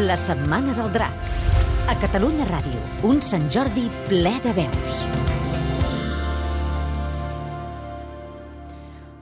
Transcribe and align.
La 0.00 0.16
Setmana 0.16 0.72
del 0.72 0.86
Drac. 0.94 1.16
A 1.92 1.94
Catalunya 2.00 2.46
Ràdio, 2.48 2.78
un 3.04 3.18
Sant 3.20 3.50
Jordi 3.52 3.82
ple 4.06 4.30
de 4.40 4.54
veus. 4.56 4.94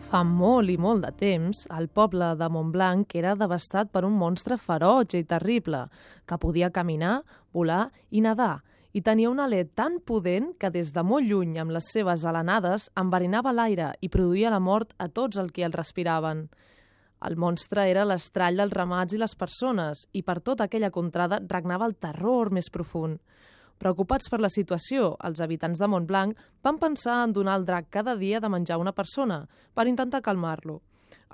Fa 0.06 0.20
molt 0.22 0.70
i 0.70 0.77
molt 0.79 1.02
de 1.02 1.11
temps, 1.18 1.64
el 1.75 1.88
poble 1.91 2.29
de 2.38 2.46
Montblanc 2.54 3.16
era 3.18 3.34
devastat 3.34 3.91
per 3.91 4.04
un 4.06 4.14
monstre 4.20 4.54
ferotge 4.54 5.18
i 5.18 5.27
terrible, 5.27 5.88
que 6.22 6.38
podia 6.38 6.70
caminar, 6.70 7.24
volar 7.50 7.88
i 8.14 8.22
nedar, 8.22 8.60
i 8.95 9.02
tenia 9.02 9.32
un 9.34 9.42
alè 9.42 9.64
tan 9.74 9.98
pudent 9.98 10.52
que 10.62 10.70
des 10.70 10.95
de 10.95 11.02
molt 11.02 11.26
lluny, 11.26 11.58
amb 11.58 11.74
les 11.74 11.90
seves 11.90 12.22
alenades, 12.22 12.86
enverinava 12.95 13.50
l'aire 13.50 13.96
i 13.98 14.14
produïa 14.14 14.54
la 14.54 14.62
mort 14.62 14.95
a 14.98 15.10
tots 15.10 15.42
els 15.42 15.50
que 15.50 15.66
el 15.66 15.74
respiraven. 15.74 16.46
El 17.27 17.35
monstre 17.37 17.89
era 17.91 18.05
l'estrall 18.07 18.61
dels 18.61 18.75
ramats 18.77 19.14
i 19.17 19.18
les 19.18 19.35
persones, 19.35 20.04
i 20.13 20.22
per 20.22 20.39
tota 20.46 20.68
aquella 20.68 20.93
contrada 20.95 21.40
regnava 21.50 21.89
el 21.90 21.96
terror 21.96 22.53
més 22.54 22.71
profund. 22.71 23.18
Preocupats 23.79 24.31
per 24.31 24.40
la 24.43 24.50
situació, 24.50 25.13
els 25.26 25.40
habitants 25.43 25.79
de 25.79 25.89
Montblanc 25.90 26.39
van 26.67 26.79
pensar 26.79 27.21
en 27.25 27.32
donar 27.35 27.57
al 27.59 27.67
drac 27.67 27.90
cada 27.90 28.14
dia 28.18 28.40
de 28.40 28.50
menjar 28.50 28.79
una 28.79 28.93
persona, 28.93 29.45
per 29.75 29.86
intentar 29.86 30.23
calmar-lo. 30.23 30.81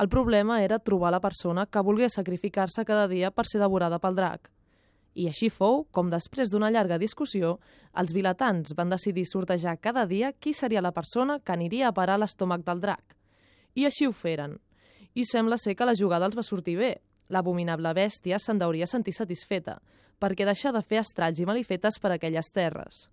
El 0.01 0.09
problema 0.09 0.62
era 0.62 0.78
trobar 0.78 1.12
la 1.12 1.23
persona 1.25 1.66
que 1.66 1.83
volgués 1.83 2.16
sacrificar-se 2.19 2.84
cada 2.84 3.06
dia 3.09 3.30
per 3.30 3.47
ser 3.48 3.61
devorada 3.61 4.01
pel 4.01 4.16
drac. 4.16 4.51
I 5.14 5.28
així 5.30 5.48
fou 5.48 5.84
com, 5.95 6.11
després 6.11 6.51
d'una 6.51 6.73
llarga 6.75 6.98
discussió, 6.98 7.59
els 7.95 8.12
vilatans 8.12 8.75
van 8.75 8.91
decidir 8.91 9.25
sortejar 9.30 9.77
cada 9.78 10.05
dia 10.11 10.33
qui 10.33 10.53
seria 10.53 10.83
la 10.83 10.92
persona 10.92 11.39
que 11.39 11.55
aniria 11.55 11.89
a 11.89 11.95
parar 11.95 12.19
l'estómac 12.19 12.64
del 12.66 12.83
drac. 12.83 13.16
I 13.75 13.87
així 13.87 14.09
ho 14.09 14.12
feren. 14.12 14.59
I 15.14 15.24
sembla 15.24 15.59
ser 15.59 15.77
que 15.78 15.86
la 15.86 15.95
jugada 15.95 16.27
els 16.27 16.36
va 16.36 16.42
sortir 16.42 16.77
bé. 16.78 16.95
L'abominable 17.30 17.95
bèstia 17.95 18.38
se'n 18.38 18.59
deuria 18.59 18.86
sentir 18.91 19.14
satisfeta, 19.14 19.78
perquè 20.20 20.47
deixar 20.47 20.75
de 20.75 20.83
fer 20.83 21.00
estralls 21.00 21.41
i 21.41 21.47
malifetes 21.47 22.00
per 22.02 22.12
aquelles 22.14 22.50
terres. 22.52 23.08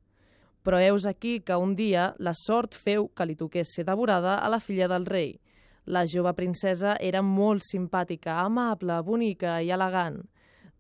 Però 0.62 0.78
heus 0.82 1.08
aquí 1.10 1.40
que 1.46 1.58
un 1.58 1.76
dia 1.76 2.12
la 2.20 2.34
sort 2.38 2.76
feu 2.78 3.08
que 3.16 3.26
li 3.26 3.38
toqués 3.38 3.74
ser 3.76 3.86
devorada 3.88 4.38
a 4.38 4.50
la 4.50 4.60
filla 4.60 4.90
del 4.92 5.06
rei. 5.06 5.40
La 5.86 6.06
jove 6.06 6.34
princesa 6.38 6.96
era 7.02 7.24
molt 7.26 7.66
simpàtica, 7.66 8.38
amable, 8.44 9.00
bonica 9.02 9.60
i 9.62 9.72
elegant. 9.74 10.22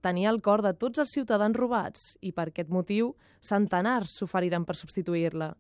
Tenia 0.02 0.30
el 0.30 0.42
cor 0.42 0.62
de 0.66 0.74
tots 0.74 1.02
els 1.02 1.14
ciutadans 1.14 1.58
robats 1.58 2.16
i 2.22 2.32
per 2.34 2.50
aquest 2.50 2.70
motiu 2.70 3.16
centenars 3.42 4.18
s'oferiren 4.18 4.66
per 4.66 4.78
substituir-la. 4.78 5.52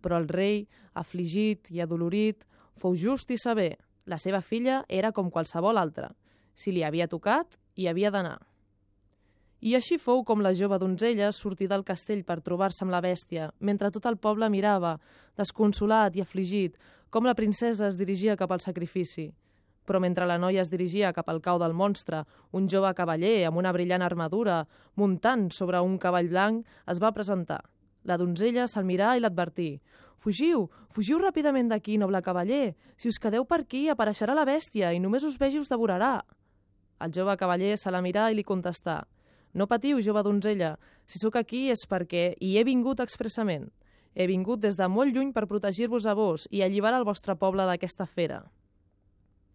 Però 0.00 0.16
el 0.16 0.28
rei, 0.28 0.66
afligit 0.94 1.68
i 1.72 1.80
adolorit, 1.80 2.44
fou 2.76 2.96
just 2.96 3.32
i 3.32 3.38
saber. 3.40 3.76
La 4.08 4.16
seva 4.16 4.40
filla 4.40 4.82
era 4.88 5.10
com 5.12 5.26
qualsevol 5.28 5.76
altra. 5.76 6.14
Si 6.56 6.72
li 6.72 6.80
havia 6.84 7.06
tocat, 7.12 7.58
hi 7.76 7.90
havia 7.90 8.08
d'anar. 8.10 8.38
I 9.60 9.74
així 9.76 9.98
fou 10.00 10.22
com 10.24 10.40
la 10.40 10.54
jove 10.56 10.78
donzella 10.80 11.28
sortí 11.34 11.66
del 11.68 11.84
castell 11.84 12.22
per 12.24 12.38
trobar-se 12.46 12.86
amb 12.86 12.94
la 12.94 13.02
bèstia, 13.04 13.50
mentre 13.60 13.90
tot 13.92 14.06
el 14.08 14.16
poble 14.16 14.48
mirava, 14.48 14.94
desconsolat 15.36 16.16
i 16.16 16.24
afligit, 16.24 16.78
com 17.10 17.28
la 17.28 17.36
princesa 17.36 17.88
es 17.90 17.98
dirigia 18.00 18.36
cap 18.40 18.54
al 18.54 18.64
sacrifici. 18.64 19.28
Però 19.84 20.00
mentre 20.00 20.24
la 20.30 20.38
noia 20.40 20.62
es 20.64 20.72
dirigia 20.72 21.12
cap 21.12 21.28
al 21.28 21.42
cau 21.44 21.60
del 21.60 21.76
monstre, 21.76 22.22
un 22.52 22.68
jove 22.68 22.94
cavaller 22.94 23.42
amb 23.48 23.60
una 23.60 23.74
brillant 23.76 24.04
armadura, 24.06 24.62
muntant 24.96 25.50
sobre 25.52 25.84
un 25.84 25.98
cavall 25.98 26.32
blanc, 26.32 26.64
es 26.86 27.02
va 27.02 27.12
presentar. 27.12 27.60
La 28.08 28.16
donzella 28.16 28.64
se'l 28.64 28.86
mirà 28.88 29.12
i 29.16 29.20
l'advertí. 29.20 29.74
Fugiu, 30.18 30.64
fugiu 30.90 31.18
ràpidament 31.20 31.68
d'aquí, 31.68 31.98
noble 32.00 32.22
cavaller. 32.24 32.72
Si 32.96 33.10
us 33.12 33.20
quedeu 33.20 33.44
per 33.44 33.60
aquí, 33.62 33.84
apareixerà 33.92 34.32
la 34.34 34.46
bèstia 34.48 34.94
i 34.96 35.00
només 35.02 35.26
us 35.28 35.36
vegi 35.38 35.60
us 35.60 35.68
devorarà. 35.68 36.22
El 37.04 37.12
jove 37.14 37.36
cavaller 37.36 37.76
se 37.76 37.92
la 37.92 38.00
mirà 38.02 38.30
i 38.32 38.38
li 38.38 38.46
contestà. 38.48 39.02
No 39.52 39.68
patiu, 39.68 40.00
jove 40.00 40.22
donzella. 40.24 40.76
Si 41.06 41.20
sóc 41.20 41.36
aquí 41.36 41.68
és 41.70 41.84
perquè 41.88 42.32
hi 42.40 42.56
he 42.56 42.64
vingut 42.64 43.00
expressament. 43.04 43.68
He 44.14 44.26
vingut 44.26 44.64
des 44.64 44.80
de 44.80 44.88
molt 44.88 45.14
lluny 45.14 45.34
per 45.36 45.46
protegir-vos 45.46 46.08
a 46.08 46.14
vos 46.16 46.48
i 46.50 46.64
alliberar 46.64 47.02
el 47.02 47.06
vostre 47.06 47.36
poble 47.36 47.68
d'aquesta 47.68 48.06
fera. 48.06 48.40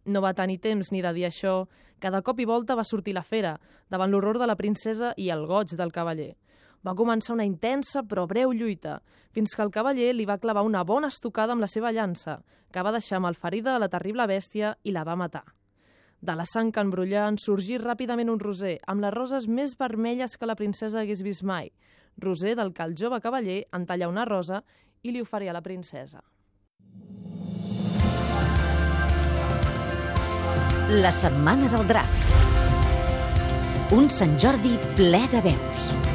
No 0.05 0.21
va 0.21 0.35
tenir 0.37 0.59
temps 0.59 0.91
ni 0.91 1.01
de 1.01 1.11
dir 1.15 1.25
això, 1.25 1.65
que 1.99 2.11
de 2.11 2.21
cop 2.21 2.39
i 2.39 2.45
volta 2.45 2.75
va 2.75 2.85
sortir 2.85 3.15
la 3.15 3.23
fera, 3.23 3.57
davant 3.89 4.11
l'horror 4.11 4.37
de 4.39 4.47
la 4.47 4.59
princesa 4.59 5.13
i 5.17 5.29
el 5.31 5.47
goig 5.47 5.73
del 5.79 5.91
cavaller. 5.95 6.35
Va 6.83 6.95
començar 6.99 7.33
una 7.33 7.45
intensa 7.47 8.03
però 8.03 8.25
breu 8.27 8.51
lluita, 8.51 8.97
fins 9.31 9.55
que 9.55 9.63
el 9.63 9.71
cavaller 9.71 10.11
li 10.13 10.27
va 10.27 10.37
clavar 10.37 10.65
una 10.67 10.83
bona 10.83 11.07
estocada 11.07 11.55
amb 11.55 11.63
la 11.63 11.69
seva 11.71 11.93
llança, 11.95 12.41
que 12.71 12.83
va 12.83 12.91
deixar 12.91 13.21
malferida 13.23 13.75
a 13.75 13.79
la 13.79 13.89
terrible 13.89 14.27
bèstia 14.27 14.75
i 14.83 14.91
la 14.91 15.05
va 15.07 15.15
matar. 15.15 15.45
De 16.23 16.35
la 16.39 16.45
sang 16.47 16.71
que 16.71 16.83
embrullà 16.83 17.25
en 17.27 17.39
sorgí 17.39 17.79
ràpidament 17.79 18.29
un 18.31 18.39
roser, 18.39 18.77
amb 18.87 19.03
les 19.03 19.11
roses 19.15 19.47
més 19.47 19.75
vermelles 19.79 20.37
que 20.37 20.47
la 20.47 20.55
princesa 20.59 21.01
hagués 21.01 21.23
vist 21.23 21.43
mai. 21.43 21.71
Roser 22.17 22.55
del 22.55 22.71
que 22.73 22.83
el 22.83 22.95
jove 22.99 23.19
cavaller 23.19 23.63
entalla 23.75 24.07
una 24.11 24.23
rosa 24.25 24.61
i 25.03 25.11
li 25.11 25.21
oferia 25.21 25.51
a 25.51 25.57
la 25.59 25.63
princesa. 25.65 26.23
La 30.93 31.11
Setmana 31.11 31.67
del 31.71 31.87
Drac. 31.87 32.17
Un 33.95 34.09
Sant 34.09 34.39
Jordi 34.39 34.77
ple 34.95 35.23
de 35.31 35.43
veus. 35.51 36.12